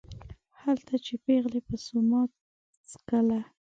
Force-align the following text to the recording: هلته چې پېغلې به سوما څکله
هلته 0.61 0.93
چې 1.05 1.13
پېغلې 1.25 1.59
به 1.67 1.75
سوما 1.85 2.21
څکله 2.91 3.39